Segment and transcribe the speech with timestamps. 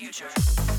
[0.00, 0.69] future.